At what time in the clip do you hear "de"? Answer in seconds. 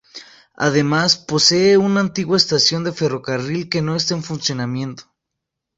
2.83-2.91